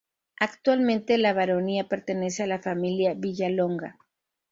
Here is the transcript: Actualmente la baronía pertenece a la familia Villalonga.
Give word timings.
Actualmente 0.39 1.19
la 1.19 1.31
baronía 1.31 1.87
pertenece 1.87 2.41
a 2.41 2.47
la 2.47 2.57
familia 2.57 3.13
Villalonga. 3.15 3.99